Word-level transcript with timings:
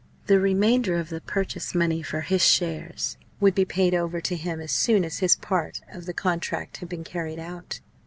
The 0.25 0.39
remainder 0.39 0.97
of 0.97 1.09
the 1.09 1.21
purchase 1.21 1.75
money 1.75 2.01
for 2.01 2.21
his 2.21 2.43
"shares" 2.43 3.17
would 3.39 3.53
be 3.53 3.65
paid 3.65 3.93
over 3.93 4.19
to 4.19 4.35
him 4.35 4.59
as 4.59 4.71
soon 4.71 5.05
as 5.05 5.19
his 5.19 5.35
part 5.35 5.81
of 5.93 6.07
the 6.07 6.13
contract 6.15 6.77
had 6.77 6.89
been 6.89 7.03
carried 7.03 7.37
out. 7.37 7.81